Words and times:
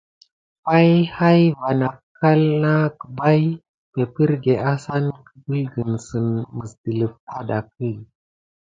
Pay 0.65 0.91
hayi 1.15 1.45
va 1.59 1.69
akelin 1.89 2.53
na 2.61 2.73
kubaye 2.99 3.49
perpriké 3.91 4.53
asane 4.71 5.11
kubeline 5.27 5.95
si 6.07 6.17
an 6.19 6.27
misdelife 6.57 7.17
adake. 7.37 7.89